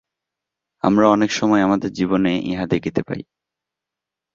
[0.83, 3.21] আমরা অনেক সময় আমাদের জীবনে ইহা দেখিতে পাই।